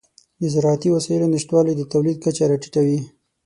د 0.41 0.43
زراعتي 0.53 0.89
وسایلو 0.95 1.31
نشتوالی 1.33 1.73
د 1.77 1.81
تولید 1.93 2.17
کچه 2.25 2.43
راټیټوي. 2.51 2.99